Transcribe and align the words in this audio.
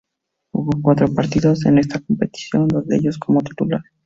Jugó 0.51 0.81
cuatro 0.81 1.13
partidos 1.13 1.63
en 1.67 1.77
esta 1.77 1.99
competición, 1.99 2.67
dos 2.67 2.87
de 2.87 2.95
ellos 2.95 3.19
como 3.19 3.41
titular. 3.41 3.81